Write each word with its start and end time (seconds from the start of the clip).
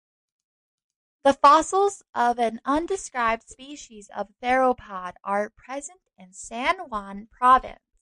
The 1.25 1.35
fossils 1.35 2.01
of 2.15 2.39
an 2.39 2.59
undescribed 2.65 3.47
species 3.47 4.09
of 4.09 4.29
theropod 4.41 5.13
are 5.23 5.51
present 5.51 6.01
in 6.17 6.33
San 6.33 6.79
Juan 6.89 7.27
Province. 7.27 7.83